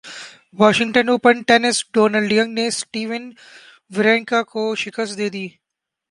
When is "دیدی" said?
5.17-5.47